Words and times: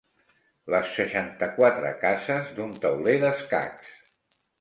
Les 0.75 0.93
seixanta-quatre 0.99 1.91
cases 2.05 2.49
d'un 2.61 2.73
tauler 2.87 3.15
d'escacs. 3.25 3.93